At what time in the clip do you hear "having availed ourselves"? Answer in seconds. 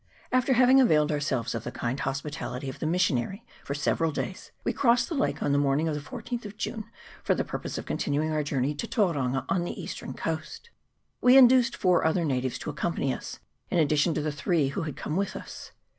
0.53-1.53